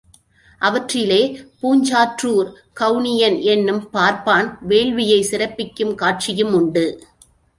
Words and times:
அவற்றிலே 0.61 1.19
பூஞ்சாற்றூர்க் 1.59 2.55
கௌணியன் 2.79 3.37
என்னும் 3.43 3.83
பார்ப்பான் 3.89 4.49
வேள்வியைச் 4.67 5.29
சிறப்பிக்கும் 5.31 5.93
காட்சியுமுண்டு. 5.95 6.85